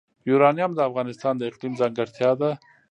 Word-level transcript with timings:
یورانیم 0.29 0.71
د 0.75 0.79
افغانستان 0.89 1.33
د 1.37 1.41
اقلیم 1.49 1.73
ځانګړتیا 1.81 2.31
ده. 2.41 2.49